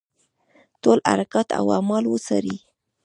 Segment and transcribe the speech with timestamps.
[0.81, 2.55] ټول حرکات او اعمال وڅاري.